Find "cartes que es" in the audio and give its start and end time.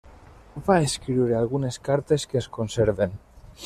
1.91-2.53